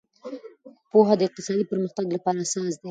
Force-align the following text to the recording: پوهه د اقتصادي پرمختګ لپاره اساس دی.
پوهه 0.91 1.13
د 1.17 1.21
اقتصادي 1.27 1.63
پرمختګ 1.71 2.05
لپاره 2.15 2.37
اساس 2.45 2.73
دی. 2.75 2.79